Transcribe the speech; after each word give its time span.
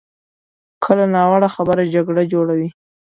کله 0.83 1.05
ناوړه 1.15 1.49
خبره 1.55 1.83
جګړه 1.95 2.23
جوړوي. 2.33 2.69